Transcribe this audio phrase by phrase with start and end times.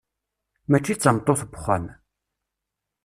[0.69, 1.85] Mačči d tameṭṭut n wexxam.